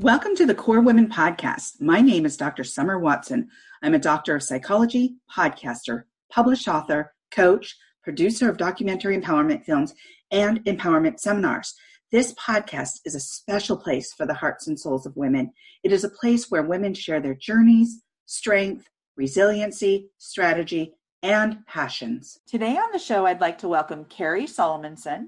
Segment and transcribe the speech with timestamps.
[0.00, 1.78] Welcome to the KORE Women Podcast.
[1.78, 2.64] My name is Dr.
[2.64, 3.50] Summer Watson.
[3.82, 9.94] I'm a doctor of psychology, podcaster, published author, coach, producer of documentary empowerment films,
[10.30, 11.74] and empowerment seminars.
[12.10, 15.52] This podcast is a special place for the hearts and souls of women.
[15.82, 22.38] It is a place where women share their journeys, strength, resiliency, strategy, and passions.
[22.46, 25.26] Today on the show, I'd like to welcome Kerry Solomonson,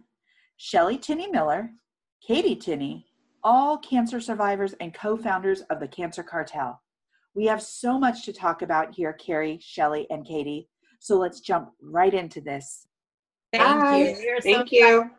[0.56, 1.72] Shelly Tinney Miller,
[2.26, 3.04] Katy Tinney,
[3.44, 6.80] all cancer survivors and co-founders of the Cancer Cartel.
[7.34, 10.68] We have so much to talk about here, Kerry, Shelly, and Katy.
[11.00, 12.86] So let's jump right into this.
[13.52, 13.98] Thank Hi.
[13.98, 14.40] you.
[14.42, 15.10] Thank so you.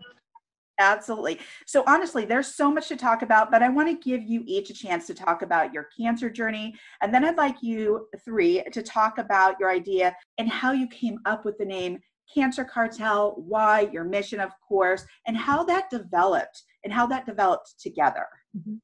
[0.79, 1.39] Absolutely.
[1.67, 4.69] So honestly, there's so much to talk about, but I want to give you each
[4.71, 6.73] a chance to talk about your cancer journey.
[7.01, 11.19] And then I'd like you three to talk about your idea and how you came
[11.25, 11.99] up with the name
[12.33, 17.75] Cancer Cartel, why, your mission, of course, and how that developed and how that developed
[17.79, 18.27] together.
[18.57, 18.75] Mm-hmm.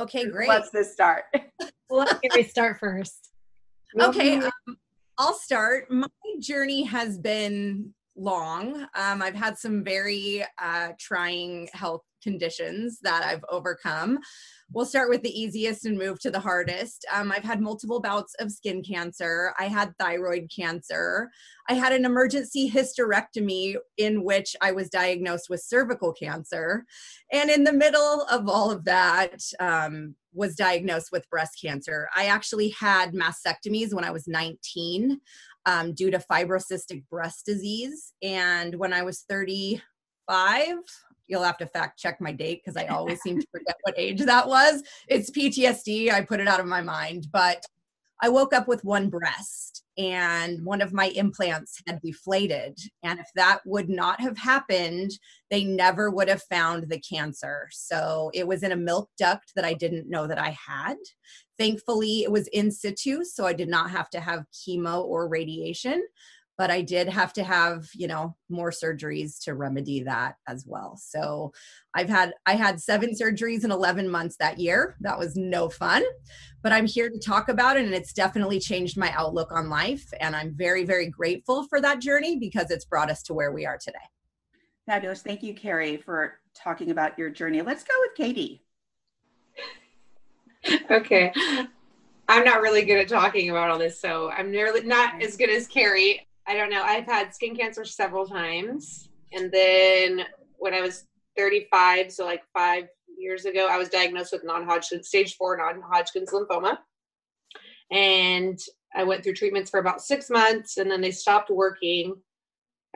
[0.00, 0.48] Okay, great.
[0.48, 1.24] Let's this start.
[1.90, 3.30] well, let me start first.
[3.98, 4.76] Okay, um,
[5.18, 5.90] I'll start.
[5.90, 6.08] My
[6.40, 8.86] journey has been long.
[8.94, 14.18] Um, I've had some very uh, trying health conditions that I've overcome.
[14.72, 17.06] We'll start with the easiest and move to the hardest.
[17.14, 19.54] Um, I've had multiple bouts of skin cancer.
[19.58, 21.30] I had thyroid cancer.
[21.68, 26.84] I had an emergency hysterectomy in which I was diagnosed with cervical cancer.
[27.32, 32.08] And in the middle of all of that, um, was diagnosed with breast cancer.
[32.14, 35.20] I actually had mastectomies when I was 19
[35.68, 38.14] um, due to fibrocystic breast disease.
[38.22, 39.82] And when I was 35,
[41.26, 44.22] you'll have to fact check my date because I always seem to forget what age
[44.22, 44.82] that was.
[45.08, 46.10] It's PTSD.
[46.10, 47.26] I put it out of my mind.
[47.30, 47.62] But
[48.22, 52.78] I woke up with one breast and one of my implants had deflated.
[53.02, 55.10] And if that would not have happened,
[55.50, 57.68] they never would have found the cancer.
[57.72, 60.96] So it was in a milk duct that I didn't know that I had.
[61.58, 66.04] Thankfully, it was in situ, so I did not have to have chemo or radiation
[66.58, 70.98] but I did have to have, you know, more surgeries to remedy that as well.
[71.00, 71.52] So
[71.94, 74.96] I've had I had 7 surgeries in 11 months that year.
[75.00, 76.02] That was no fun.
[76.60, 80.12] But I'm here to talk about it and it's definitely changed my outlook on life
[80.20, 83.64] and I'm very very grateful for that journey because it's brought us to where we
[83.64, 83.98] are today.
[84.84, 85.22] Fabulous.
[85.22, 87.62] Thank you Kerry for talking about your journey.
[87.62, 88.64] Let's go with Katy.
[90.90, 91.32] okay.
[92.28, 95.22] I'm not really good at talking about all this, so I'm nearly not mm.
[95.22, 96.26] as good as Kerry.
[96.46, 96.82] I don't know.
[96.82, 99.08] I've had skin cancer several times.
[99.32, 100.24] And then
[100.58, 101.04] when I was
[101.36, 105.80] 35, so like five years ago, I was diagnosed with non Hodgkin, stage four non
[105.80, 106.78] Hodgkin's lymphoma.
[107.90, 108.58] And
[108.94, 112.14] I went through treatments for about six months and then they stopped working.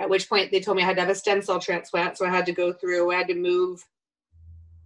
[0.01, 2.17] At which point they told me I had to have a stem cell transplant.
[2.17, 3.85] So I had to go through, I had to move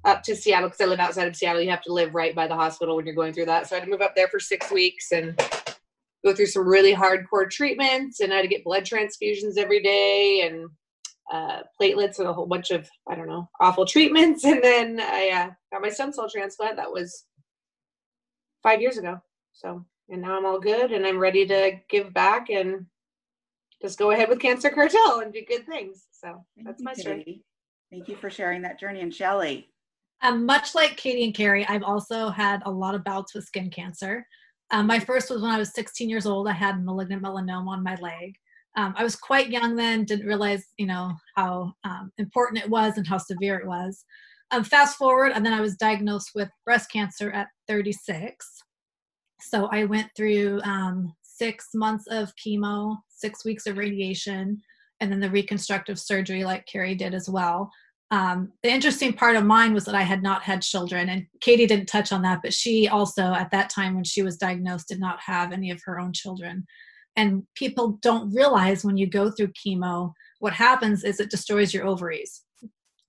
[0.06, 1.61] up to Seattle because I live outside of Seattle.
[1.61, 3.67] You have to live right by the hospital when you're going through that.
[3.67, 5.39] So I had to move up there for six weeks and
[6.25, 10.47] go through some really hardcore treatments and I had to get blood transfusions every day
[10.47, 10.71] and
[11.31, 14.45] uh, platelets and a whole bunch of I don't know awful treatments.
[14.45, 16.77] And then I uh, got my stem cell transplant.
[16.77, 17.25] That was
[18.62, 19.21] five years ago.
[19.53, 22.87] So and now I'm all good and I'm ready to give back and
[23.83, 26.06] just go ahead with Cancer Cartel and do good things.
[26.12, 27.43] So Thank that's my story.
[27.91, 29.00] Thank you for sharing that journey.
[29.00, 29.69] And Shelly.
[30.22, 33.71] Um, much like Katy and Kerry, I've also had a lot of bouts with skin
[33.71, 34.27] cancer.
[34.71, 36.49] Um, my first was when I was 16 years old.
[36.49, 38.34] I had malignant melanoma on my leg.
[38.77, 42.97] Um, I was quite young then, didn't realize, you know, how um, important it was
[42.97, 44.04] and how severe it was.
[44.50, 48.47] Um, fast forward, and then I was diagnosed with breast cancer at 36.
[49.41, 54.60] So I went through um, six months of chemo, six weeks of radiation,
[55.00, 57.71] and then the reconstructive surgery, like Kerry did as well
[58.11, 61.67] um, the interesting part of mine was that I had not had children, and Katy
[61.67, 65.00] didn't touch on that, but she also, at that time when she was diagnosed, did
[65.00, 66.65] not have any of her own children.
[67.16, 71.86] And people don't realize when you go through chemo, what happens is it destroys your
[71.86, 72.42] ovaries.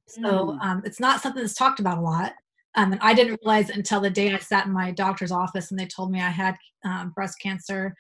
[0.07, 0.62] So mm.
[0.62, 2.33] um, it's not something that's talked about a lot.
[2.75, 5.80] Um, and I didn't realize until the day I sat in my doctor's office and
[5.80, 6.56] they told me I had
[6.86, 7.94] um, breast cancer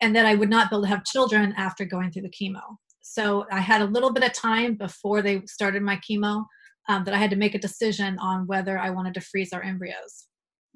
[0.00, 2.62] and that I would not be able to have children after going through the chemo.
[3.10, 6.44] So I had a little bit of time before they started my chemo
[6.88, 9.62] um, that I had to make a decision on whether I wanted to freeze our
[9.62, 10.26] embryos.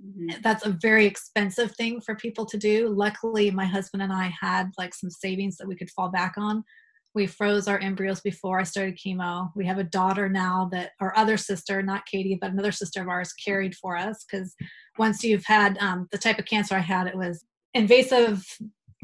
[0.05, 0.41] Mm-hmm.
[0.43, 2.89] That's a very expensive thing for people to do.
[2.89, 6.65] Luckily, my husband and I had like some savings that we could fall back on.
[7.15, 9.51] We froze our embryos before I started chemo.
[9.55, 13.09] We have a daughter now that our other sister, not Katy, but another sister of
[13.09, 14.55] ours, carried for us because
[14.97, 17.45] once you've had um, the type of cancer I had, it was
[17.75, 18.43] invasive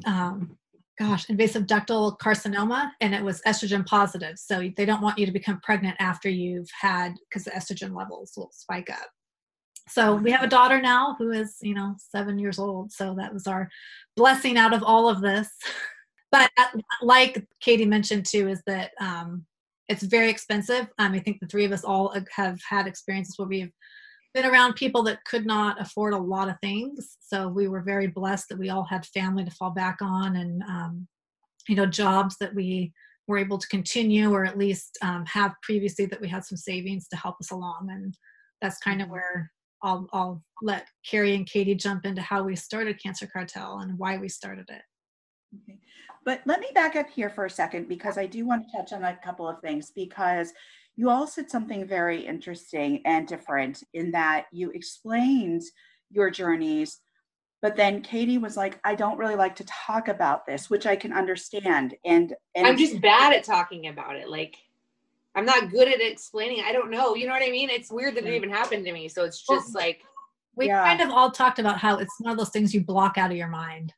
[0.07, 0.57] um,
[0.99, 4.39] gosh, invasive ductal carcinoma, and it was estrogen positive.
[4.39, 8.33] So they don't want you to become pregnant after you've had, because the estrogen levels
[8.37, 9.09] will spike up.
[9.89, 12.93] So we have a daughter now who is, you know, seven years old.
[12.93, 13.69] So that was our
[14.17, 15.49] blessing out of all of this.
[16.31, 16.67] But uh,
[17.01, 19.47] like Katy mentioned too, is that um,
[19.89, 20.87] it's very expensive.
[20.99, 23.73] Um, I think the three of us all have had experiences where we've
[24.41, 27.17] been around people that could not afford a lot of things.
[27.21, 30.63] So we were very blessed that we all had family to fall back on and,
[30.63, 31.09] um,
[31.69, 32.93] you know, jobs that we
[33.27, 37.09] were able to continue or at least um, have previously that we had some savings
[37.09, 37.89] to help us along.
[37.91, 38.17] And
[38.63, 39.15] that's kind of mm-hmm.
[39.15, 39.51] where
[39.83, 44.19] I'll, I'll let Kerry and Katy jump into how we started Cancer Cartel and why
[44.19, 44.83] we started it.
[45.65, 45.79] Okay.
[46.25, 48.93] But let me back up here for a second because I do want to touch
[48.93, 50.53] on a couple of things because
[50.99, 55.63] you all said something very interesting and different in that you explained
[56.11, 57.01] your journeys
[57.61, 60.95] but then Katy was like, I don't really like to talk about this, which I
[60.95, 61.97] can understand.
[62.05, 64.31] And, and I'm just bad at talking about it.
[64.31, 64.57] Like
[65.35, 66.65] I'm not good at explaining.
[66.65, 67.15] I don't know.
[67.15, 67.69] You know what I mean?
[67.71, 68.37] It's weird that it mm.
[68.37, 69.09] even happened to me.
[69.09, 70.03] So it's just like
[70.55, 70.85] we yeah.
[70.85, 73.37] kind of all talked about how it's one of those things you block out of
[73.37, 73.93] your mind.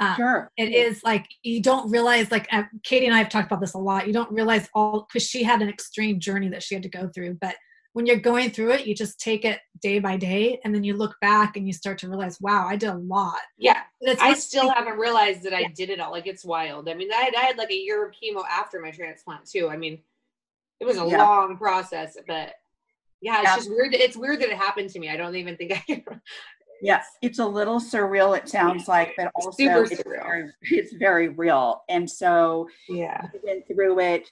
[0.00, 0.50] Um, sure.
[0.56, 3.74] It is like you don't realize, like uh, Katy and I have talked about this
[3.74, 4.06] a lot.
[4.06, 7.10] You don't realize all because she had an extreme journey that she had to go
[7.14, 7.36] through.
[7.40, 7.54] But
[7.92, 10.96] when you're going through it, you just take it day by day, and then you
[10.96, 13.40] look back and you start to realize, wow, I did a lot.
[13.58, 13.82] Yeah,
[14.20, 16.12] I still like, haven't realized that I did it all.
[16.12, 16.88] Like it's wild.
[16.88, 19.68] I mean, I had, I had like a year of chemo after my transplant too.
[19.68, 19.98] I mean,
[20.80, 21.18] it was a yeah.
[21.18, 22.54] long process, but
[23.20, 23.56] yeah, it's yeah.
[23.56, 23.94] just weird.
[23.94, 25.10] It's weird that it happened to me.
[25.10, 26.04] I don't even think I can
[26.82, 28.36] Yes, it's a little surreal.
[28.36, 30.22] It sounds like, but also Super it's surreal.
[30.22, 31.82] very, it's very real.
[31.88, 34.30] And so, yeah, went through it.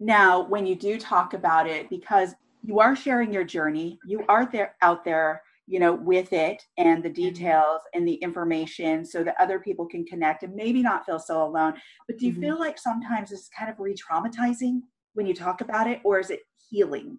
[0.00, 4.46] Now, when you do talk about it, because you are sharing your journey, you are
[4.46, 7.22] there out there, you know, with it and the mm-hmm.
[7.22, 11.42] details and the information, so that other people can connect and maybe not feel so
[11.42, 11.74] alone.
[12.06, 12.42] But do you mm-hmm.
[12.42, 14.80] feel like sometimes it's kind of re-traumatizing
[15.14, 17.18] when you talk about it, or is it healing?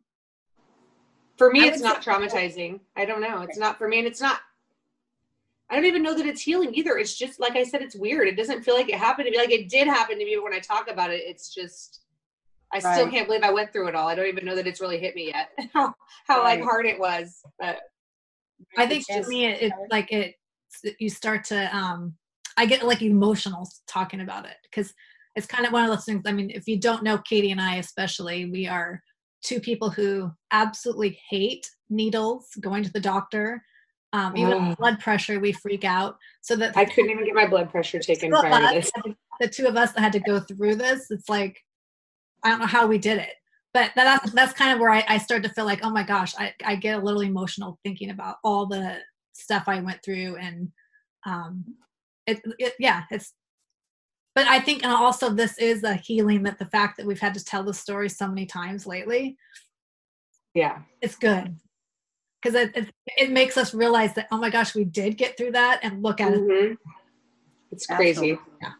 [1.37, 2.79] For me, it's not traumatizing.
[2.95, 3.41] I don't know.
[3.41, 4.39] It's not for me, and it's not
[5.69, 6.97] I don't even know that it's healing either.
[6.97, 8.27] It's just like I said, it's weird.
[8.27, 9.37] It doesn't feel like it happened to me.
[9.37, 12.01] Like it did happen to me, but when I talk about it, it's just
[12.73, 12.93] I right.
[12.95, 14.07] still can't believe I went through it all.
[14.07, 15.49] I don't even know that it's really hit me yet.
[15.73, 15.93] how
[16.25, 16.59] how right.
[16.59, 17.41] like hard it was.
[17.59, 17.79] But
[18.77, 20.35] I think to me, it, it like it.
[20.99, 22.15] You start to um,
[22.55, 24.93] I get like emotional talking about it because
[25.35, 26.23] it's kind of one of those things.
[26.25, 29.01] I mean, if you don't know Katy and I, especially, we are
[29.43, 33.61] two people who absolutely hate needles, going to the doctor
[34.13, 34.75] um, even oh.
[34.75, 36.17] blood pressure, we freak out.
[36.41, 38.91] So that I couldn't even get my blood pressure taken prior to this.
[39.39, 41.63] The two of us that had to go through this, it's like
[42.43, 43.33] I don't know how we did it.
[43.73, 46.33] But that's that's kind of where I, I start to feel like, oh my gosh,
[46.37, 48.97] I, I get a little emotional thinking about all the
[49.33, 50.71] stuff I went through and
[51.27, 51.63] um
[52.25, 53.33] it, it yeah, it's
[54.33, 57.33] but I think and also this is a healing that the fact that we've had
[57.35, 59.37] to tell the story so many times lately.
[60.55, 60.79] Yeah.
[61.01, 61.55] It's good
[62.41, 65.51] because it, it, it, makes us realize that oh my gosh we did get through
[65.51, 66.71] that and look at mm-hmm.
[66.73, 66.77] it
[67.71, 68.39] it's crazy absolutely.
[68.61, 68.71] yeah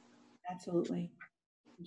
[0.51, 1.11] absolutely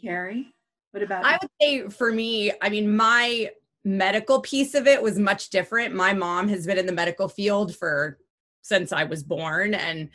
[0.01, 0.55] Kerry
[0.93, 1.39] what about I you?
[1.43, 3.51] would say for me I mean my
[3.85, 7.75] medical piece of it was much different my mom has been in the medical field
[7.75, 8.19] for
[8.63, 10.11] since I was born and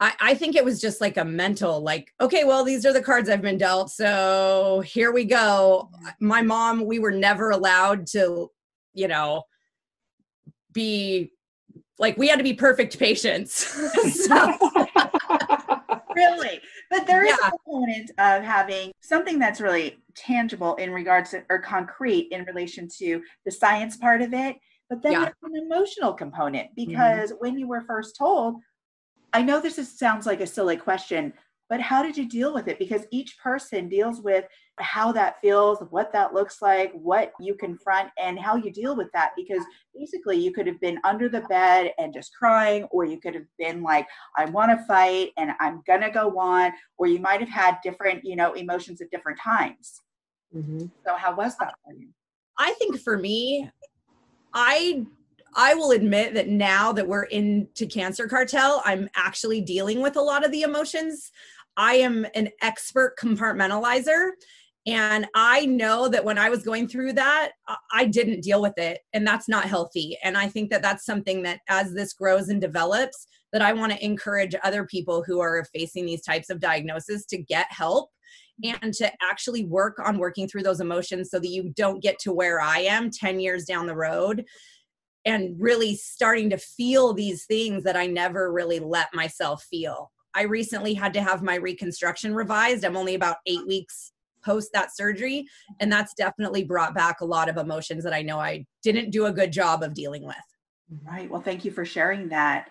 [0.00, 3.02] I, I think it was just like a mental, like, okay, well, these are the
[3.02, 3.90] cards I've been dealt.
[3.90, 5.90] So here we go.
[6.18, 8.50] My mom, we were never allowed to,
[8.94, 9.44] you know,
[10.72, 11.32] be
[11.98, 13.76] like we had to be perfect patients.
[16.16, 16.60] really,
[16.90, 17.48] but there is yeah.
[17.48, 22.88] a component of having something that's really tangible in regards to or concrete in relation
[22.98, 24.56] to the science part of it.
[24.90, 25.20] But then yeah.
[25.20, 26.90] there's an emotional component mm-hmm.
[26.90, 27.38] because mm-hmm.
[27.40, 28.56] when you were first told,
[29.32, 31.32] I know this is, sounds like a silly question,
[31.70, 32.78] but how did you deal with it?
[32.78, 34.44] Because each person deals with
[34.78, 39.08] how that feels, what that looks like, what you confront, and how you deal with
[39.12, 39.32] that.
[39.36, 39.62] Because
[39.94, 43.46] basically, you could have been under the bed and just crying, or you could have
[43.58, 47.40] been like, I want to fight and I'm going to go on, or you might
[47.40, 50.00] have had different, you know, emotions at different times.
[50.54, 50.86] Mm-hmm.
[51.06, 52.08] So, how was that for you?
[52.58, 53.70] I think for me,
[54.54, 55.06] I
[55.54, 60.22] I will admit that now that we're into Cancer Cartel, I'm actually dealing with a
[60.22, 61.30] lot of the emotions.
[61.76, 64.30] I am an expert compartmentalizer.
[64.86, 67.52] And I know that when I was going through that,
[67.92, 68.98] I didn't deal with it.
[69.12, 70.18] And that's not healthy.
[70.24, 73.92] And I think that that's something that as this grows and develops, that I want
[73.92, 78.10] to encourage other people who are facing these types of diagnoses to get help
[78.64, 82.32] and to actually work on working through those emotions so that you don't get to
[82.32, 84.44] where I am 10 years down the road
[85.24, 90.10] and really starting to feel these things that I never really let myself feel.
[90.34, 92.84] I recently had to have my reconstruction revised.
[92.84, 94.11] I'm only about eight weeks
[94.44, 95.46] post that surgery.
[95.80, 99.26] And that's definitely brought back a lot of emotions that I know I didn't do
[99.26, 100.36] a good job of dealing with.
[101.04, 101.30] Right.
[101.30, 102.70] Well, thank you for sharing that.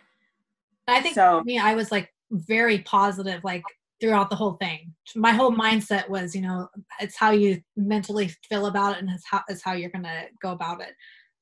[0.87, 3.63] I think so, for me, I was like very positive, like
[3.99, 4.93] throughout the whole thing.
[5.15, 6.67] My whole mindset was, you know,
[6.99, 10.23] it's how you mentally feel about it and it's how, it's how you're going to
[10.41, 10.93] go about it.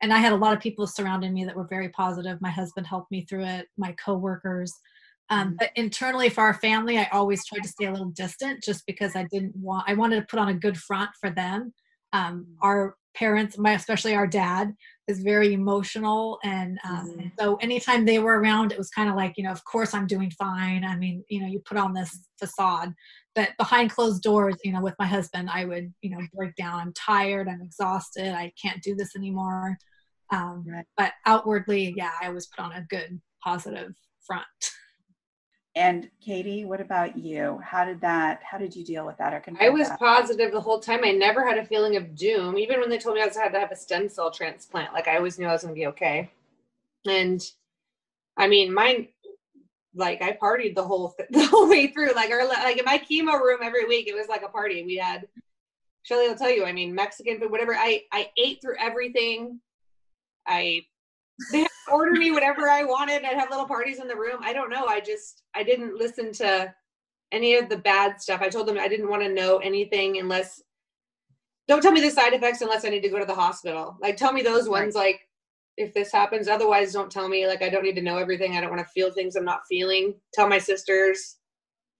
[0.01, 2.41] And I had a lot of people surrounding me that were very positive.
[2.41, 4.73] My husband helped me through it, my coworkers.
[5.29, 5.55] Um, mm-hmm.
[5.59, 9.15] but internally for our family, I always tried to stay a little distant just because
[9.15, 11.73] I didn't want, I wanted to put on a good front for them.
[12.13, 12.55] Um, mm.
[12.61, 14.73] our parents, my especially our dad,
[15.07, 17.27] is very emotional, and um, mm-hmm.
[17.39, 20.07] so anytime they were around, it was kind of like you know, of course I'm
[20.07, 20.83] doing fine.
[20.83, 22.93] I mean, you know, you put on this facade,
[23.35, 26.79] but behind closed doors, you know, with my husband, I would you know break down.
[26.79, 27.47] I'm tired.
[27.47, 28.33] I'm exhausted.
[28.33, 29.77] I can't do this anymore.
[30.31, 30.85] Um, right.
[30.95, 33.93] But outwardly, yeah, I always put on a good, positive
[34.25, 34.45] front.
[35.79, 37.57] And Katy, what about you?
[37.63, 39.97] How did that, how did you deal with that or I was that?
[39.97, 41.05] positive the whole time.
[41.05, 43.53] I never had a feeling of doom, even when they told me I was had
[43.53, 44.91] to have a stem cell transplant.
[44.91, 46.29] Like I always knew I was gonna be okay.
[47.07, 47.41] And
[48.35, 49.07] I mean, mine
[49.95, 52.11] like I partied the whole th- the whole way through.
[52.11, 54.83] Like our like in my chemo room every week, it was like a party.
[54.83, 55.29] We had
[56.03, 57.73] Shelly will tell you, I mean, Mexican food, whatever.
[57.73, 59.61] I I ate through everything.
[60.45, 60.81] I
[61.51, 63.17] they order me whatever I wanted.
[63.17, 64.39] And I'd have little parties in the room.
[64.41, 64.85] I don't know.
[64.85, 66.73] I just I didn't listen to
[67.31, 68.41] any of the bad stuff.
[68.41, 70.61] I told them I didn't want to know anything unless
[71.67, 73.97] don't tell me the side effects unless I need to go to the hospital.
[74.01, 75.21] Like tell me those ones like
[75.77, 76.47] if this happens.
[76.47, 78.55] Otherwise don't tell me like I don't need to know everything.
[78.55, 80.15] I don't want to feel things I'm not feeling.
[80.33, 81.37] Tell my sisters.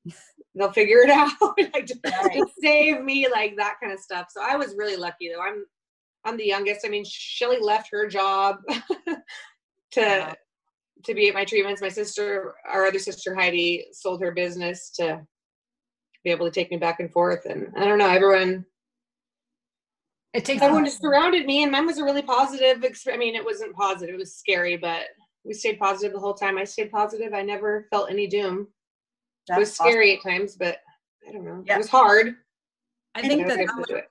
[0.55, 1.31] They'll figure it out.
[1.74, 4.27] like just, just save me like that kind of stuff.
[4.31, 5.41] So I was really lucky though.
[5.41, 5.63] I'm
[6.25, 6.85] I'm the youngest.
[6.85, 8.57] I mean, Shelly left her job
[9.91, 10.35] to
[11.05, 11.81] to be at my treatments.
[11.81, 15.25] My sister, our other sister Heidi, sold her business to
[16.23, 17.45] be able to take me back and forth.
[17.45, 18.65] And I don't know, everyone.
[20.33, 22.83] It takes everyone just surrounded me, and mine was a really positive.
[23.11, 25.05] I mean, it wasn't positive; it was scary, but
[25.43, 26.57] we stayed positive the whole time.
[26.57, 27.33] I stayed positive.
[27.33, 28.67] I never felt any doom.
[29.47, 30.31] That's it was scary awesome.
[30.31, 30.77] at times, but
[31.27, 31.63] I don't know.
[31.65, 31.75] Yeah.
[31.75, 32.35] It was hard.
[33.15, 34.07] I think that, that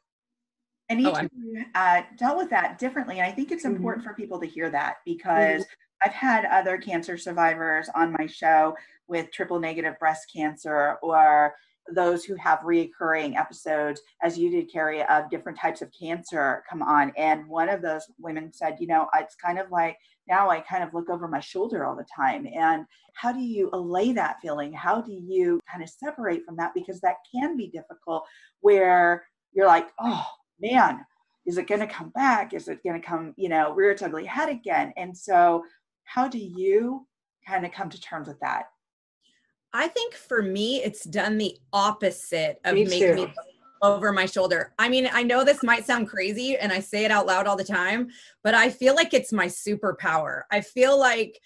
[0.88, 1.28] and each oh,
[1.75, 3.18] uh, dealt with that differently.
[3.18, 3.76] And I think it's mm-hmm.
[3.76, 6.09] important for people to hear that because mm-hmm.
[6.09, 8.76] I've had other cancer survivors on my show
[9.09, 11.54] with triple negative breast cancer or
[11.95, 16.83] those who have reoccurring episodes, as you did, Kerry, of different types of cancer come
[16.83, 17.12] on.
[17.16, 19.97] And one of those women said, you know, it's kind of like
[20.28, 22.47] now I kind of look over my shoulder all the time.
[22.54, 24.73] And how do you allay that feeling?
[24.73, 26.73] How do you kind of separate from that?
[26.75, 28.25] Because that can be difficult
[28.61, 30.26] where you're like, oh,
[30.60, 31.04] man,
[31.46, 32.52] is it going to come back?
[32.52, 34.92] Is it going to come, you know, rear its ugly head again?
[34.96, 35.64] And so,
[36.04, 37.06] how do you
[37.46, 38.64] kind of come to terms with that?
[39.72, 43.34] I think for me, it's done the opposite of me making me
[43.82, 44.72] over my shoulder.
[44.78, 47.56] I mean, I know this might sound crazy and I say it out loud all
[47.56, 48.08] the time,
[48.42, 50.42] but I feel like it's my superpower.
[50.50, 51.38] I feel like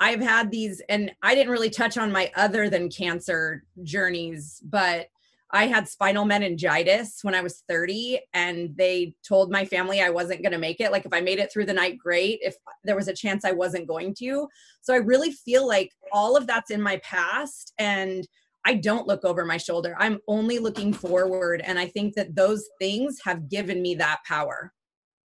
[0.00, 5.08] I've had these, and I didn't really touch on my other than cancer journeys, but
[5.50, 10.42] I had spinal meningitis when I was 30, and they told my family I wasn't
[10.42, 10.92] going to make it.
[10.92, 12.40] Like, if I made it through the night, great.
[12.42, 14.46] If there was a chance I wasn't going to.
[14.82, 18.26] So, I really feel like all of that's in my past, and
[18.66, 19.96] I don't look over my shoulder.
[19.98, 21.62] I'm only looking forward.
[21.64, 24.74] And I think that those things have given me that power.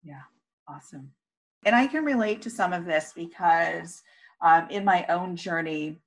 [0.03, 0.21] Yeah,
[0.69, 1.11] awesome.
[1.65, 4.03] And I can relate to some of this because
[4.43, 6.00] um, in my own journey,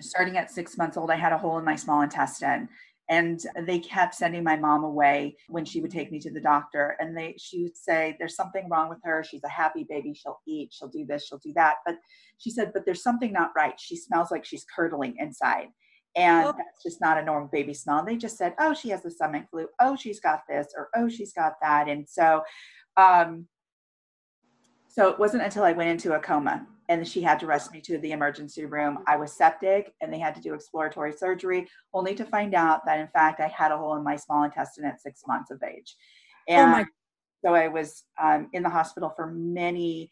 [0.00, 2.68] starting at six months old, I had a hole in my small intestine
[3.08, 6.96] and they kept sending my mom away when she would take me to the doctor.
[6.98, 9.22] And they she would say there's something wrong with her.
[9.22, 10.12] She's a happy baby.
[10.14, 10.72] She'll eat.
[10.72, 11.26] She'll do this.
[11.26, 11.76] She'll do that.
[11.86, 11.98] But
[12.38, 13.78] she said but there's something not right.
[13.78, 15.68] She smells like she's curdling inside.
[16.16, 16.54] And oh.
[16.56, 17.98] that's just not a normal baby smell.
[17.98, 19.68] And they just said oh she has the stomach flu.
[19.80, 21.88] Oh she's got this or oh she's got that.
[21.88, 22.42] And so
[22.96, 23.46] um
[24.88, 27.80] so it wasn't until i went into a coma and she had to rush me
[27.82, 28.98] to the emergency room.
[29.06, 33.00] I was septic and they had to do exploratory surgery, only to find out that
[33.00, 35.96] in fact I had a hole in my small intestine at six months of age.
[36.48, 36.84] And oh
[37.44, 40.10] so I was um, in the hospital for many,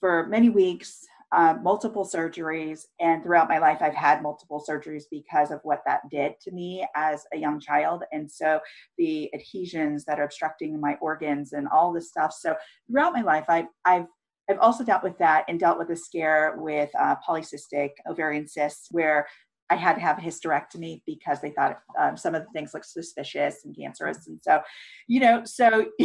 [0.00, 2.84] for many weeks, uh, multiple surgeries.
[3.00, 6.86] And throughout my life, I've had multiple surgeries because of what that did to me
[6.96, 8.04] as a young child.
[8.12, 8.60] And so
[8.98, 12.32] the adhesions that are obstructing my organs and all this stuff.
[12.32, 12.56] So
[12.88, 14.06] throughout my life, I've, I've
[14.50, 18.88] I've also dealt with that and dealt with a scare with uh, polycystic ovarian cysts
[18.90, 19.26] where
[19.70, 22.86] I had to have a hysterectomy because they thought um, some of the things looked
[22.86, 24.26] suspicious and cancerous.
[24.26, 24.60] And so,
[25.06, 25.86] you know, so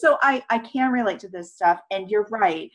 [0.00, 1.80] so I I can relate to this stuff.
[1.92, 2.70] And you're right.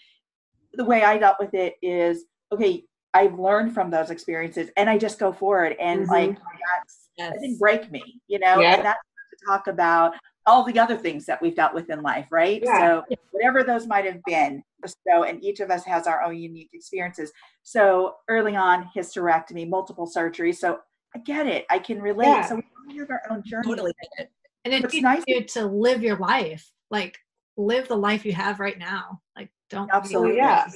[0.74, 2.83] The way I dealt with it is okay.
[3.13, 5.75] I've learned from those experiences, and I just go forward.
[5.79, 6.12] And mm-hmm.
[6.12, 7.31] like that's yes.
[7.33, 8.59] that didn't break me, you know.
[8.59, 8.75] Yeah.
[8.75, 9.00] And that's
[9.31, 10.13] to talk about
[10.47, 12.61] all the other things that we've dealt with in life, right?
[12.63, 13.01] Yeah.
[13.07, 14.63] So whatever those might have been.
[14.85, 17.31] So, and each of us has our own unique experiences.
[17.63, 20.55] So early on, hysterectomy, multiple surgeries.
[20.55, 20.79] So
[21.15, 21.65] I get it.
[21.69, 22.27] I can relate.
[22.27, 22.45] Yeah.
[22.45, 23.67] So we all have our own journey.
[23.67, 23.93] Totally.
[24.17, 24.31] get it.
[24.63, 26.71] And it What's nice- you to live your life.
[26.91, 27.17] Like
[27.57, 29.21] live the life you have right now.
[29.35, 30.37] Like don't Absolutely.
[30.37, 30.67] yeah.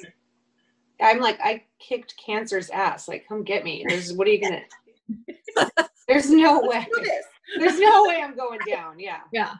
[1.01, 3.07] I'm like, I kicked cancer's ass.
[3.07, 3.85] Like, come get me.
[3.87, 4.61] There's what are you gonna
[6.07, 6.87] There's no way.
[7.57, 8.99] There's no way I'm going down.
[8.99, 9.19] Yeah.
[9.31, 9.53] Yeah.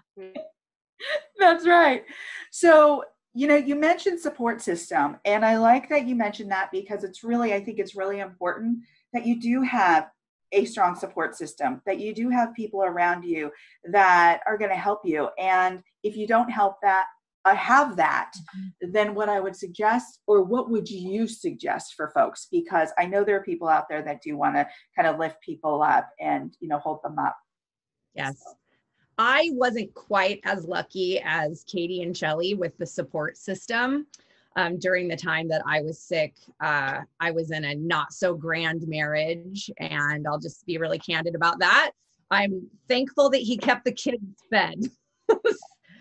[1.39, 2.03] That's right.
[2.51, 7.05] So, you know, you mentioned support system, and I like that you mentioned that because
[7.05, 8.79] it's really, I think it's really important
[9.13, 10.09] that you do have
[10.51, 13.51] a strong support system, that you do have people around you
[13.91, 15.29] that are going to help you.
[15.37, 17.05] And if you don't help that,
[17.45, 18.33] uh, have that,
[18.81, 22.47] then what I would suggest, or what would you suggest for folks?
[22.51, 25.39] Because I know there are people out there that do want to kind of lift
[25.41, 27.37] people up and, you know, hold them up.
[28.13, 28.41] Yes.
[29.17, 34.07] I wasn't quite as lucky as Katy and Shelly with the support system.
[34.55, 38.33] Um, during the time that I was sick, uh, I was in a not so
[38.33, 41.91] grand marriage, and I'll just be really candid about that.
[42.31, 44.81] I'm thankful that he kept the kids fed.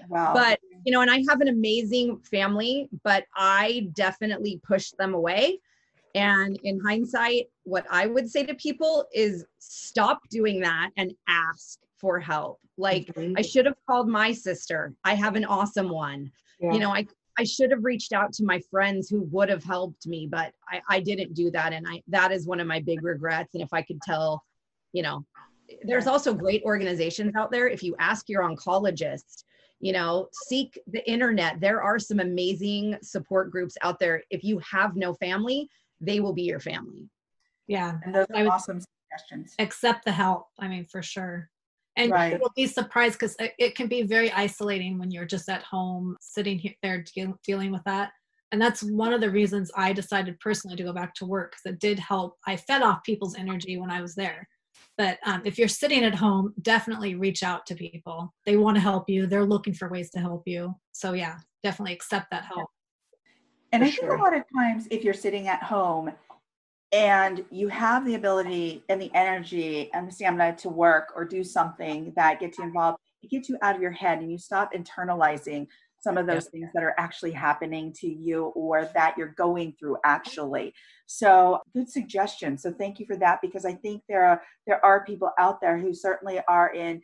[0.08, 0.32] Wow.
[0.32, 5.58] but you know and i have an amazing family but i definitely pushed them away
[6.14, 11.78] and in hindsight what i would say to people is stop doing that and ask
[12.00, 16.72] for help like i should have called my sister i have an awesome one Yeah.
[16.72, 17.06] you know i
[17.38, 20.80] i should have reached out to my friends who would have helped me but i
[20.88, 23.72] i didn't do that and i that is one of my big regrets and if
[23.72, 24.42] i could tell
[24.92, 25.24] you know
[25.84, 29.44] there's also great organizations out there if you ask your oncologist
[29.80, 34.58] you know seek the internet there are some amazing support groups out there if you
[34.60, 35.68] have no family
[36.00, 37.08] they will be your family
[37.66, 37.98] Yeah.
[38.04, 39.54] and those are would- awesome suggestions.
[39.58, 40.46] Accept the help.
[40.58, 41.48] I mean, for sure.
[41.98, 42.38] And Right.
[42.38, 46.16] you'll be surprised because it, it can be very isolating when you're just at home
[46.20, 48.12] sitting here, there deal, dealing with that.
[48.52, 51.74] And that's one of the reasons I decided personally to go back to work because
[51.74, 52.36] it did help.
[52.46, 54.48] I fed off people's energy when I was there.
[54.96, 58.32] But um, if you're sitting at home, definitely reach out to people.
[58.46, 59.26] They want to help you.
[59.26, 60.74] They're looking for ways to help you.
[60.92, 62.70] So yeah, definitely accept that help.
[63.72, 64.16] And For I think sure.
[64.16, 66.12] a lot of times, if you're sitting at home
[66.92, 71.44] and you have the ability and the energy and the stamina to work or do
[71.44, 74.72] something that gets you involved, it gets you out of your head and you stop
[74.72, 75.66] internalizing
[76.00, 79.96] some of those things that are actually happening to you or that you're going through
[80.04, 80.72] actually.
[81.06, 82.56] So good suggestion.
[82.56, 85.76] So thank you for that because I think there are there are people out there
[85.76, 87.02] who certainly are in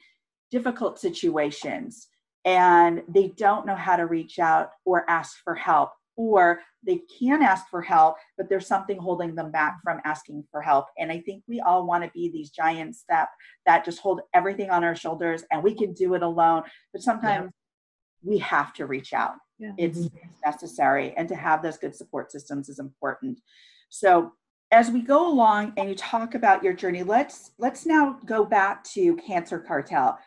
[0.51, 2.07] difficult situations
[2.44, 7.42] and they don't know how to reach out or ask for help or they can
[7.42, 10.87] ask for help but there's something holding them back from asking for help.
[10.98, 13.29] And i think we all want to be these giants that
[13.66, 16.62] that just hold everything on our shoulders and we can do it alone.
[16.92, 17.50] But sometimes
[18.22, 19.35] we have to reach out.
[19.59, 19.70] Yeah.
[19.79, 23.40] it's, it's necessary and to have those good support systems is important.
[23.88, 24.33] So
[24.72, 28.83] as we go along and you talk about your journey let's let's now go back
[28.85, 30.18] to cancer cartel.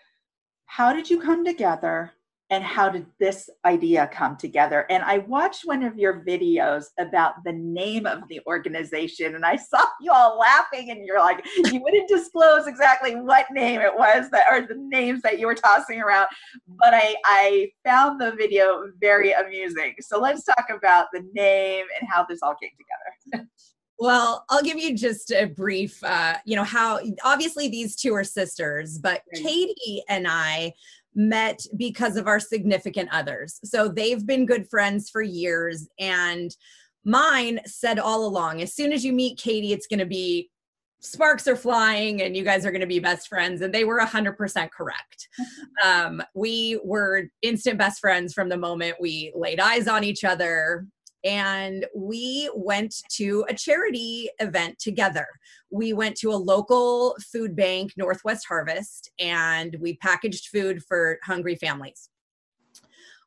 [0.65, 2.13] How did you come together
[2.49, 4.85] and how did this idea come together?
[4.89, 9.55] And i watched one of your videos about the name of the organization and i
[9.55, 14.29] saw you all laughing and you're like you wouldn't disclose exactly what name it was
[14.31, 16.27] that or the names that you were tossing around
[16.67, 19.95] but i i found the video very amusing.
[20.01, 23.49] So let's talk about the name and how this all came together.
[23.99, 28.23] Well, I'll give you just a brief, uh, you know, how obviously these two are
[28.23, 30.73] sisters, but Katy and I
[31.17, 33.59] met because of our significant others.
[33.63, 35.89] So they've been good friends for years.
[35.99, 36.55] And
[37.03, 40.49] mine said all along as soon as you meet Katy, it's going to be
[40.99, 43.61] sparks are flying and you guys are going to be best friends.
[43.61, 45.27] And they were 100% correct.
[45.83, 50.85] um, we were instant best friends from the moment we laid eyes on each other
[51.23, 55.27] and we went to a charity event together.
[55.69, 61.55] We went to a local food bank, Northwest Harvest, and we packaged food for hungry
[61.55, 62.09] families.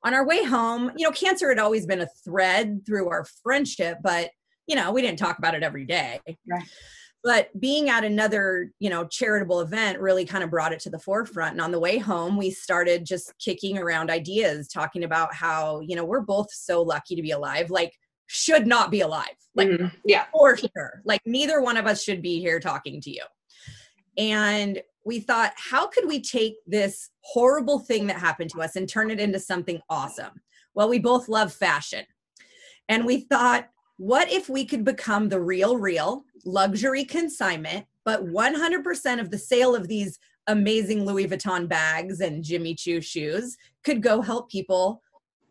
[0.03, 3.98] On our way home, you know, cancer had always been a thread through our friendship,
[4.03, 4.31] but
[4.66, 6.20] you know, we didn't talk about it every day.
[6.48, 6.64] Right.
[7.22, 10.98] But being at another, you know, charitable event really kind of brought it to the
[10.98, 11.52] forefront.
[11.52, 15.96] And on the way home, we started just kicking around ideas, talking about how, you
[15.96, 17.92] know, we're both so lucky to be alive, like,
[18.26, 19.37] should not be alive.
[19.54, 19.92] Like, Mhm.
[20.04, 20.26] Yeah.
[20.33, 21.02] for sure.
[21.04, 23.24] Like neither one of us should be here talking to you.
[24.16, 28.88] And we thought, how could we take this horrible thing that happened to us and
[28.88, 30.40] turn it into something awesome?
[30.74, 32.04] Well, we both love fashion.
[32.88, 33.68] And we thought,
[34.01, 39.75] what if we could become the real, real luxury consignment, but 100% of the sale
[39.75, 45.03] of these amazing Louis Vuitton bags and Jimmy Choo shoes could go help people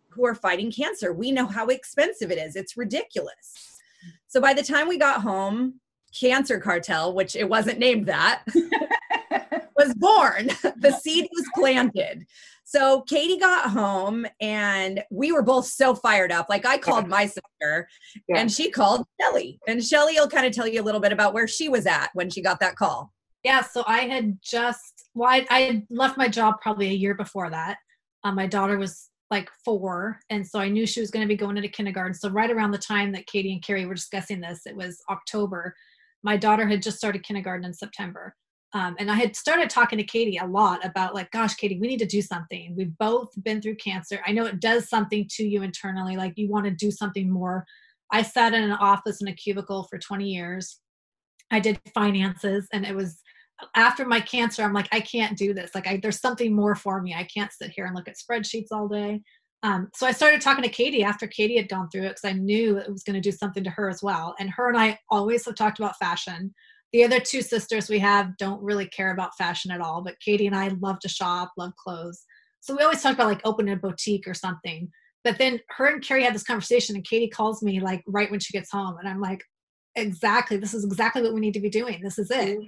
[0.09, 1.13] who are fighting cancer.
[1.13, 2.55] We know how expensive it is.
[2.55, 3.77] It's ridiculous.
[4.25, 5.75] So by the time we got home,
[6.19, 8.45] Cancer Cartel, which it wasn't named that,
[9.77, 10.47] was born.
[10.77, 12.25] the seed was planted.
[12.69, 16.49] So Katy got home and we were both so fired up.
[16.49, 17.89] Like I called my sister
[18.27, 18.37] yeah.
[18.37, 19.59] and she called Shelly.
[19.67, 22.11] And Shelly will kind of tell you a little bit about where she was at
[22.13, 23.11] when she got that call.
[23.43, 27.15] Yeah, so I had just well, I, I had left my job probably a year
[27.15, 27.79] before that.
[28.23, 31.37] Um, my daughter was like four, and so I knew she was going to be
[31.37, 32.13] going into kindergarten.
[32.13, 35.73] So right around the time that Katy and Kerry were discussing this, it was October.
[36.21, 38.35] My daughter had just started kindergarten in September.
[38.73, 41.87] Um, and I had started talking to Katy a lot about like, gosh, Katy, we
[41.87, 42.75] need to do something.
[42.77, 44.19] We've both been through cancer.
[44.25, 47.65] I know it does something to you internally, like you want to do something more.
[48.11, 50.79] I sat in an office in a cubicle for 20 years.
[51.51, 53.21] I did finances, and it was
[53.75, 54.63] after my cancer.
[54.63, 55.71] I'm like, I can't do this.
[55.73, 57.15] Like, I, there's something more for me.
[57.15, 59.21] I can't sit here and look at spreadsheets all day.
[59.61, 62.33] Um, so I started talking to Katy after Katy had gone through it because I
[62.33, 64.35] knew it was going to do something to her as well.
[64.39, 66.53] And her and I always have talked about fashion
[66.91, 70.47] the other two sisters we have don't really care about fashion at all, but Katy
[70.47, 72.25] and I love to shop, love clothes.
[72.61, 74.89] So we always talk about like opening a boutique or something.
[75.23, 78.39] But then her and Kerry had this conversation, and Katy calls me like right when
[78.39, 79.43] she gets home, and I'm like,
[79.95, 82.01] exactly, this is exactly what we need to be doing.
[82.01, 82.59] This is it.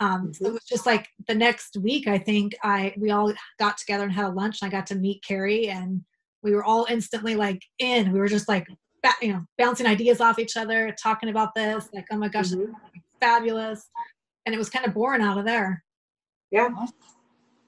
[0.00, 3.78] Um, so it was just like the next week, I think I we all got
[3.78, 6.02] together and had a lunch, and I got to meet Kerry, and
[6.42, 8.12] we were all instantly like in.
[8.12, 8.66] We were just like,
[9.22, 12.72] you know, bouncing ideas off each other, talking about this, like, oh my gosh, mm-hmm
[13.22, 13.88] fabulous.
[14.44, 15.84] And it was kind of born out of there.
[16.50, 16.68] Yeah.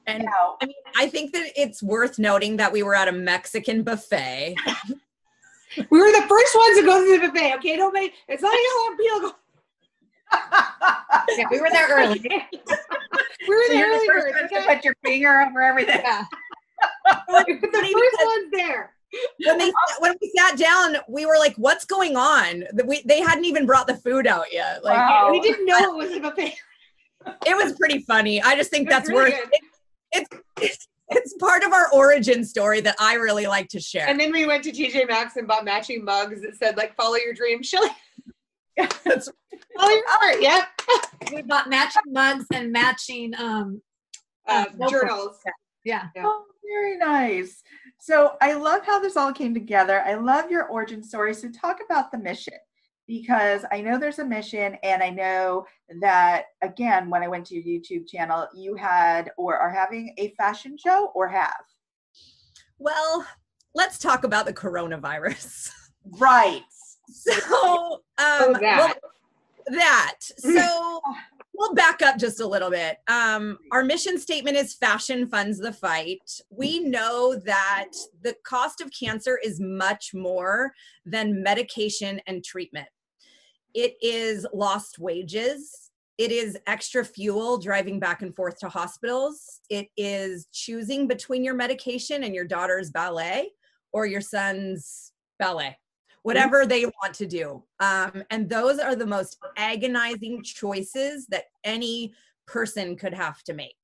[0.07, 0.29] And
[0.61, 4.55] I mean, I think that it's worth noting that we were at a Mexican buffet.
[5.91, 7.55] we were the first ones to go to the buffet.
[7.57, 9.33] Okay, don't make it's not your peel.
[11.39, 12.21] yeah, we were there early.
[13.49, 14.07] we were there early.
[14.07, 14.61] The first okay?
[14.61, 16.01] To put your finger over everything.
[16.03, 16.25] Yeah.
[17.29, 18.94] the first ones there
[19.45, 23.45] when they when we sat down, we were like, "What's going on?" We they hadn't
[23.45, 24.85] even brought the food out yet.
[24.85, 25.29] Like wow.
[25.31, 26.55] we didn't know it was a buffet.
[27.47, 28.43] It was pretty funny.
[28.43, 29.49] I just think that's really worth
[30.13, 30.29] it,
[30.61, 34.09] it's it's part of our origin story that I really like to share.
[34.09, 37.17] And then we went to TJ Maxx and bought matching mugs that said like "Follow
[37.17, 37.89] your dream." Shelly.
[38.77, 39.31] Yeah, that's
[39.79, 40.43] follow your heart.
[40.43, 40.65] Yeah.
[41.33, 43.81] we bought matching mugs and matching um
[44.47, 45.39] uh, uh journals.
[45.85, 46.09] Yeah.
[46.17, 46.25] yeah.
[46.27, 47.63] Oh, very nice.
[48.05, 50.03] So I love how this all came together.
[50.03, 51.33] I love your origin story.
[51.33, 52.53] So talk about the mission
[53.07, 55.65] because I know there's a mission, and I know
[56.03, 60.35] that again, when I went to your YouTube channel, you had or are having a
[60.37, 61.65] fashion show or have.
[62.79, 63.27] Well,
[63.75, 65.71] let's talk about the coronavirus.
[66.21, 66.63] Right.
[67.07, 68.79] So, um, that.
[68.79, 68.95] Well,
[69.69, 70.17] that.
[70.21, 71.01] So
[71.55, 72.99] we'll back up just a little bit.
[73.09, 76.41] Um, our mission statement is fashion funds the fight.
[76.51, 77.91] We know that
[78.23, 80.73] the cost of cancer is much more
[81.07, 82.89] than medication and treatment.
[83.75, 85.91] It is lost wages.
[86.17, 89.61] It is extra fuel driving back and forth to hospitals.
[89.69, 93.51] It is choosing between your medication and your daughter's ballet
[93.93, 95.77] or your son's ballet
[96.25, 97.63] whatever they want to do.
[97.81, 102.15] Um, and those are the most agonizing choices that any
[102.47, 103.77] person could have to make.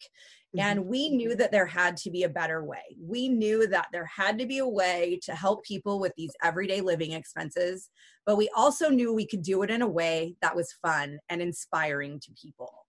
[0.57, 0.61] Mm-hmm.
[0.61, 2.96] And we knew that there had to be a better way.
[2.98, 6.81] We knew that there had to be a way to help people with these everyday
[6.81, 7.90] living expenses,
[8.24, 11.42] but we also knew we could do it in a way that was fun and
[11.42, 12.87] inspiring to people.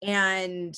[0.00, 0.76] And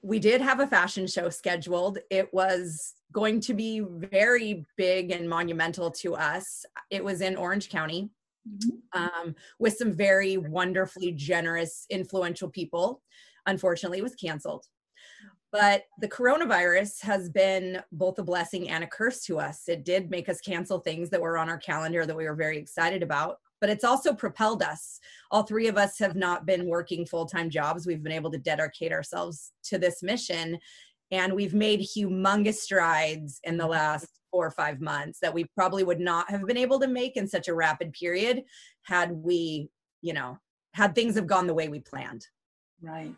[0.00, 1.98] we did have a fashion show scheduled.
[2.08, 6.64] It was going to be very big and monumental to us.
[6.90, 8.10] It was in Orange County
[8.48, 9.02] mm-hmm.
[9.02, 13.02] um, with some very wonderfully generous, influential people.
[13.46, 14.64] Unfortunately, it was canceled.
[15.52, 19.68] But the coronavirus has been both a blessing and a curse to us.
[19.68, 22.58] It did make us cancel things that were on our calendar that we were very
[22.58, 25.00] excited about but it's also propelled us.
[25.30, 27.86] All three of us have not been working full time jobs.
[27.86, 30.58] We've been able to dedicate ourselves to this mission.
[31.10, 35.84] And we've made humongous strides in the last four or five months that we probably
[35.84, 38.42] would not have been able to make in such a rapid period
[38.82, 39.68] had we,
[40.02, 40.38] you know,
[40.74, 42.26] had things have gone the way we planned.
[42.82, 43.14] Right.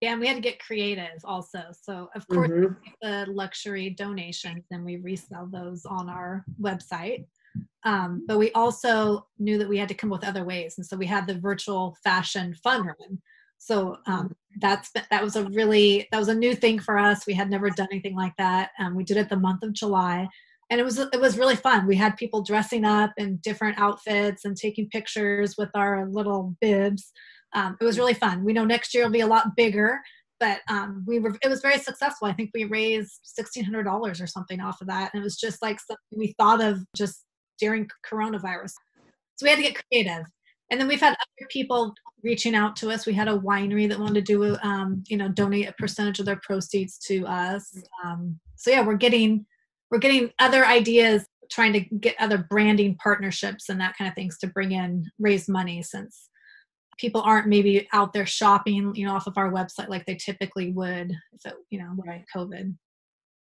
[0.00, 1.62] Yeah, and we had to get creative also.
[1.80, 2.74] So of course mm-hmm.
[3.02, 7.24] the luxury donations and we resell those on our website.
[7.84, 10.86] Um, but we also knew that we had to come up with other ways, and
[10.86, 13.20] so we had the virtual fashion fun run.
[13.58, 17.26] So um, that's that was a really that was a new thing for us.
[17.26, 18.70] We had never done anything like that.
[18.78, 20.28] Um, we did it the month of July,
[20.70, 21.86] and it was it was really fun.
[21.86, 27.12] We had people dressing up in different outfits and taking pictures with our little bibs.
[27.54, 28.44] Um, it was really fun.
[28.44, 30.00] We know next year will be a lot bigger,
[30.40, 32.28] but um, we were it was very successful.
[32.28, 35.36] I think we raised sixteen hundred dollars or something off of that, and it was
[35.36, 37.24] just like something we thought of just
[37.58, 38.72] during coronavirus.
[39.36, 40.24] So we had to get creative,
[40.72, 43.04] and then we've had other people reaching out to us.
[43.04, 46.26] We had a winery that wanted to do um, you know donate a percentage of
[46.26, 47.76] their proceeds to us.
[48.04, 49.46] Um, so yeah, we're getting
[49.90, 54.38] we're getting other ideas trying to get other branding partnerships and that kind of things
[54.38, 56.30] to bring in raise money since
[56.98, 60.70] people aren't maybe out there shopping you know off of our website like they typically
[60.72, 62.74] would if it you know right covid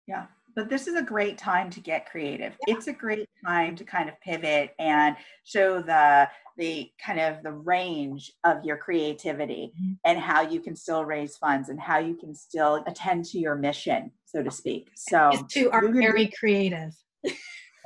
[0.07, 0.25] yeah
[0.55, 2.75] but this is a great time to get creative yeah.
[2.75, 7.51] it's a great time to kind of pivot and show the the kind of the
[7.51, 9.93] range of your creativity mm-hmm.
[10.05, 13.55] and how you can still raise funds and how you can still attend to your
[13.55, 16.93] mission so to speak so to are very creative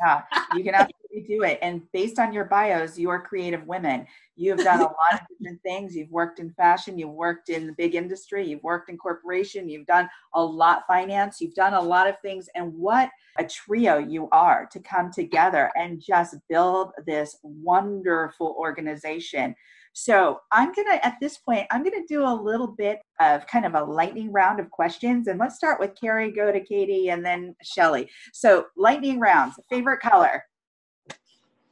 [0.01, 0.21] yeah,
[0.55, 1.59] you can absolutely do it.
[1.61, 4.05] And based on your bios, you are creative women.
[4.35, 5.95] You have done a lot of different things.
[5.95, 9.87] You've worked in fashion, you've worked in the big industry, you've worked in corporation, you've
[9.87, 12.47] done a lot finance, you've done a lot of things.
[12.53, 19.55] And what a trio you are to come together and just build this wonderful organization
[19.97, 23.47] so I'm going to, at this point, I'm going to do a little bit of
[23.47, 25.27] kind of a lightning round of questions.
[25.27, 28.07] And let's start with Kerry, go to Katy, and then Shelly.
[28.31, 30.43] So lightning rounds, favorite color?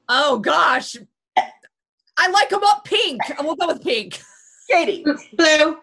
[0.10, 0.98] Oh, gosh.
[1.38, 3.22] I like them up pink.
[3.42, 4.20] We'll go with pink.
[4.72, 5.06] Katy.
[5.34, 5.78] Blue.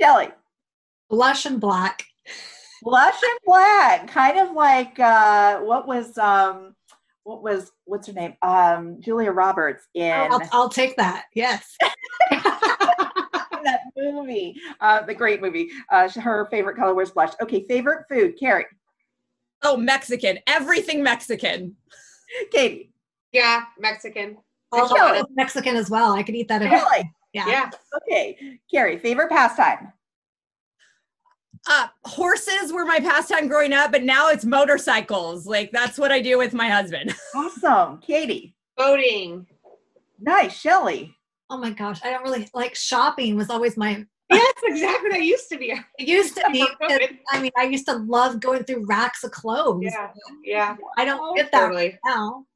[0.00, 0.28] Shelly.
[1.10, 2.06] Blush and black.
[2.82, 4.08] Blush and black.
[4.08, 6.74] Kind of like uh what was um
[7.24, 8.34] what was what's her name?
[8.42, 10.12] Um, Julia Roberts in.
[10.12, 11.26] Oh, I'll, I'll, take that.
[11.34, 11.76] Yes.
[12.30, 15.70] that movie, uh, the great movie.
[15.90, 17.32] Uh, her favorite color was blush.
[17.40, 18.66] Okay, favorite food, Kerry.
[19.62, 20.38] Oh, Mexican.
[20.46, 21.76] Everything Mexican.
[22.50, 22.92] Katy.
[23.32, 24.38] Yeah, Mexican.
[24.72, 26.12] Also Mexican as well.
[26.12, 26.62] I could eat that.
[26.62, 27.12] Really?
[27.32, 27.46] Yeah.
[27.46, 27.70] Yeah.
[28.02, 28.98] Okay, Kerry.
[28.98, 29.92] Favorite pastime
[31.68, 35.46] uh, horses were my pastime growing up, but now it's motorcycles.
[35.46, 37.14] Like that's what I do with my husband.
[37.34, 37.98] Awesome.
[37.98, 38.54] Katy.
[38.76, 39.46] Boating.
[40.20, 40.58] Nice.
[40.58, 41.16] Shelly.
[41.48, 42.00] Oh my gosh.
[42.04, 45.72] I don't really like shopping was always my Yes, exactly what I used to be.
[45.98, 46.66] It used to be.
[47.30, 49.84] I mean, I used to love going through racks of clothes.
[49.84, 50.10] Yeah.
[50.44, 50.76] Yeah.
[50.96, 51.98] I don't get that totally.
[52.04, 52.46] now.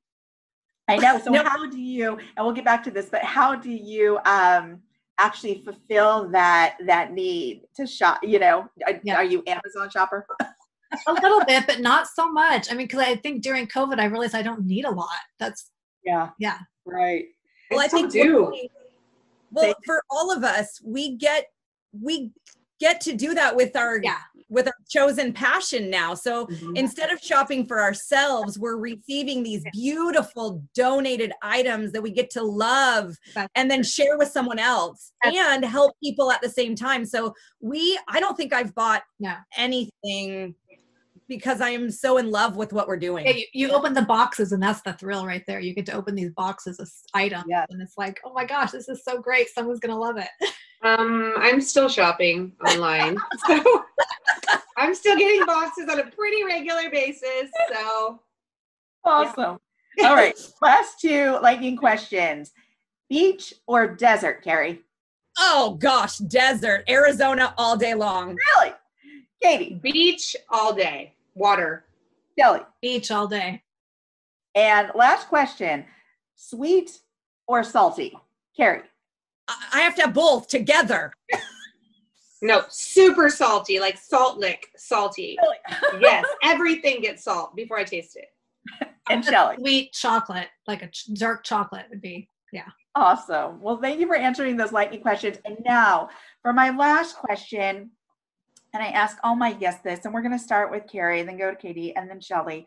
[0.88, 1.19] I know.
[1.19, 4.83] So how do you and we'll get back to this, but how do you um
[5.19, 9.17] actually fulfill that that need to shop you know are, yeah.
[9.17, 10.27] are you amazon shopper?
[11.09, 12.71] A little bit but not so much.
[12.71, 15.09] I mean because i think during covid i realized i don't need a lot.
[15.39, 15.71] That's
[16.05, 16.31] yeah.
[16.39, 16.59] Yeah.
[16.85, 17.27] Right.
[17.71, 18.53] Well i think do.
[19.51, 21.47] well for all of us we get
[21.93, 22.33] we
[22.79, 26.15] get to do that with our yeah with our chosen passion now.
[26.15, 26.77] So mm-hmm.
[26.77, 32.43] instead of shopping for ourselves, we're receiving these beautiful donated items that we get to
[32.43, 33.17] love
[33.55, 37.05] and then share with someone else and help people at the same time.
[37.05, 39.03] So we, I don't think I've bought
[39.57, 40.55] anything
[41.29, 43.27] because I am so in love with what we're doing.
[43.27, 45.59] Yeah, you, you, open the boxes and that's the thrill right there.
[45.61, 47.65] You get to open these boxes of items yeah.
[47.69, 49.49] and it's like, oh my gosh, this is so great.
[49.49, 50.29] Someone's gonna love it.
[50.83, 53.17] Um, I'm still shopping online.
[53.47, 53.83] so
[54.77, 57.51] I'm still getting boxes on a pretty regular basis.
[57.73, 58.21] So
[59.03, 59.59] awesome.
[59.97, 60.11] Yeah.
[60.11, 60.39] All right.
[60.61, 62.53] Last two lightning questions.
[63.09, 64.83] Beach or desert, Kerry?
[65.39, 66.85] Oh gosh, desert.
[66.89, 68.37] Arizona all day long.
[68.57, 68.75] Really?
[69.43, 69.81] Katy.
[69.83, 71.16] Beach all day.
[71.37, 71.85] Water.
[72.38, 72.61] Shelly.
[72.83, 73.62] Beach all day.
[74.55, 75.85] And last question.
[76.35, 76.99] Sweet
[77.46, 78.16] or salty?
[78.57, 78.83] Kerry.
[79.49, 81.12] I have to have both together.
[82.42, 85.38] No, super salty, like salt lick salty.
[85.40, 86.03] Really?
[86.03, 88.29] yes, everything gets salt before I taste it.
[89.09, 89.57] And Shelly.
[89.59, 92.68] Sweet chocolate, like a ch- dark chocolate would be, yeah.
[92.94, 93.61] Awesome.
[93.61, 95.38] Well, thank you for answering those lightning questions.
[95.44, 96.09] And now
[96.42, 97.90] for my last question,
[98.77, 101.39] and I ask all my guests this, and we're going to start with Kerry, then
[101.39, 102.67] go to Katy, and then Shelly.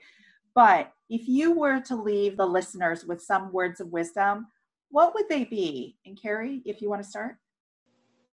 [0.55, 4.47] But if you were to leave the listeners with some words of wisdom,
[4.89, 5.97] what would they be?
[6.07, 7.35] And Kerry, if you want to start.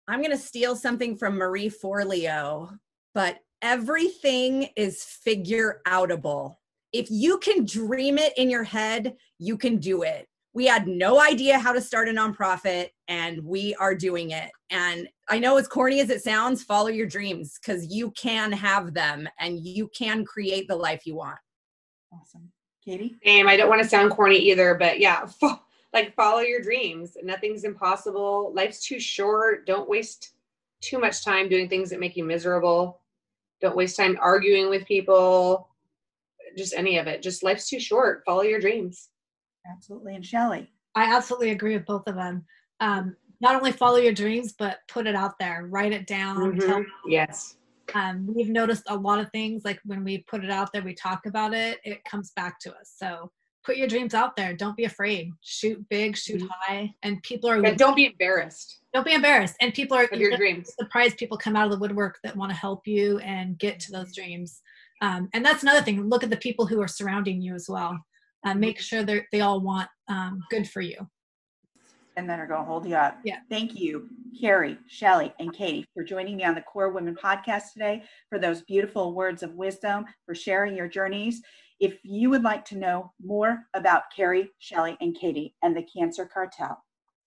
[0.09, 2.77] I'm going to steal something from Marie Forleo,
[3.13, 6.55] but everything is figure outable.
[6.91, 10.27] If you can dream it in your head, you can do it.
[10.53, 14.51] We had no idea how to start a nonprofit and we are doing it.
[14.69, 18.93] And I know as corny as it sounds, follow your dreams because you can have
[18.93, 21.39] them and you can create the life you want.
[22.13, 22.51] Awesome.
[22.83, 23.15] Katy?
[23.23, 23.47] Same.
[23.47, 25.29] I don't want to sound corny either, but yeah,
[25.93, 30.33] like follow your dreams nothing's impossible life's too short don't waste
[30.81, 33.01] too much time doing things that make you miserable
[33.61, 35.69] don't waste time arguing with people
[36.57, 39.09] just any of it just life's too short follow your dreams
[39.69, 42.45] absolutely and shelly i absolutely agree with both of them
[42.79, 46.53] um, not only follow your dreams, but put it out there, write it down.
[46.59, 46.65] Mhm.
[46.65, 47.57] Tell, Yes.
[47.95, 50.93] um, we've noticed a lot of things like when we put it out there, we
[50.95, 52.93] talk about it, it comes back to us.
[52.95, 53.31] So
[53.63, 54.55] put your dreams out there.
[54.55, 55.31] Don't be afraid.
[55.41, 56.49] Shoot big, shoot Mhm.
[56.51, 59.55] high, and people are And don't be embarrassed don't be embarrassed.
[59.61, 60.73] And people are of your you're dreams.
[60.79, 63.91] surprised people come out of the woodwork that want to help you and get to
[63.91, 64.61] those dreams.
[65.01, 66.09] Um, and that's another thing.
[66.09, 68.03] Look at the people who are surrounding you as well.
[68.45, 70.97] Uh, make sure they they all want um, good for you.
[72.17, 73.17] and then are going to hold you up.
[73.23, 73.37] Yeah.
[73.49, 78.03] Thank you, Kerry, Shelly, and Katy, for joining me on the KORE Women podcast today,
[78.29, 81.41] for those beautiful words of wisdom, for sharing your journeys.
[81.79, 86.25] If you would like to know more about Kerry, Shelly, and Katy and the Cancer
[86.31, 86.77] Cartel,